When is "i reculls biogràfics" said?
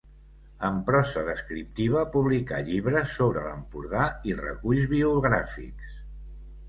4.31-6.01